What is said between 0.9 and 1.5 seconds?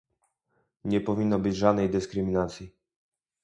powinno